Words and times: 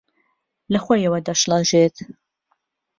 لەخۆیەوە 0.71 1.19
دەشڵەژێت 1.27 1.95